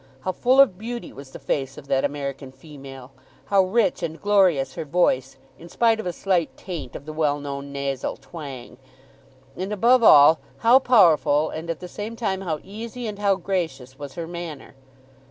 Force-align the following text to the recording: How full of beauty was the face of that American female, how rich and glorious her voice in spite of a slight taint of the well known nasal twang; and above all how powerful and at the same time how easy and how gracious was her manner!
How 0.21 0.31
full 0.31 0.59
of 0.59 0.79
beauty 0.79 1.13
was 1.13 1.29
the 1.29 1.37
face 1.37 1.77
of 1.77 1.87
that 1.87 2.03
American 2.03 2.51
female, 2.51 3.11
how 3.45 3.61
rich 3.65 4.01
and 4.01 4.19
glorious 4.19 4.73
her 4.73 4.83
voice 4.83 5.37
in 5.59 5.69
spite 5.69 5.99
of 5.99 6.07
a 6.07 6.11
slight 6.11 6.57
taint 6.57 6.95
of 6.95 7.05
the 7.05 7.13
well 7.13 7.39
known 7.39 7.71
nasal 7.71 8.17
twang; 8.17 8.77
and 9.55 9.71
above 9.71 10.01
all 10.01 10.39
how 10.65 10.79
powerful 10.79 11.51
and 11.51 11.69
at 11.69 11.81
the 11.81 11.87
same 11.87 12.15
time 12.15 12.41
how 12.41 12.59
easy 12.63 13.05
and 13.05 13.19
how 13.19 13.35
gracious 13.35 13.99
was 13.99 14.15
her 14.15 14.25
manner! 14.25 14.73